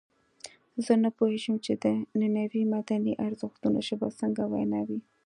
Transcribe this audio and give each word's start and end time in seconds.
زه 0.85 0.93
نه 1.03 1.09
پوهېږم 1.17 1.55
چې 1.65 1.73
د 1.83 1.85
نننیو 2.19 2.69
مدني 2.73 3.13
ارزښتونو 3.25 3.79
ژبه 3.87 4.07
څنګه 4.19 4.41
وینا 4.53 4.81
وي. 4.87 4.99